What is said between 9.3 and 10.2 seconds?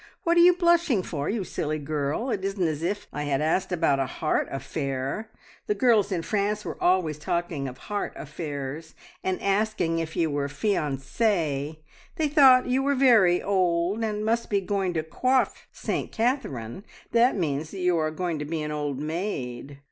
asking if